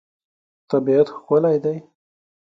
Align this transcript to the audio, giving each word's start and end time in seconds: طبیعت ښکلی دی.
طبیعت 0.69 1.07
ښکلی 1.15 1.57
دی. 1.63 1.77